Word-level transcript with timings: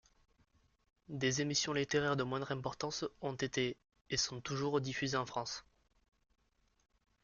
Des 1.09 1.41
émissions 1.41 1.73
littéraires 1.73 2.15
de 2.15 2.23
moindre 2.23 2.51
importance 2.51 3.05
ont 3.21 3.35
été 3.35 3.77
et 4.09 4.17
sont 4.17 4.41
toujours 4.41 4.81
diffusées 4.81 5.15
en 5.17 5.27
France. 5.27 5.63